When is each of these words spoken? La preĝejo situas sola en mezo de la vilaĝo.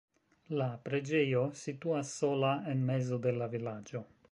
La 0.59 0.69
preĝejo 0.87 1.43
situas 1.59 2.15
sola 2.23 2.51
en 2.73 2.83
mezo 2.91 3.23
de 3.27 3.37
la 3.39 3.53
vilaĝo. 3.55 4.07